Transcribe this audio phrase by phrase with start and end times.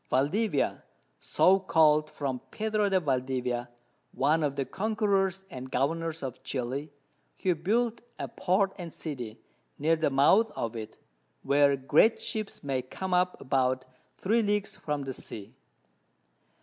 [0.09, 0.81] Valdivia,
[1.19, 3.69] so called from Pedro de Valdivia,
[4.13, 6.91] one of the Conquerors and Governors of Chili,
[7.43, 9.37] who built a Port and City,
[9.77, 10.97] near the Mouth of it,
[11.43, 13.85] where great Ships may come up about
[14.17, 15.53] 3 Leagues from the Sea.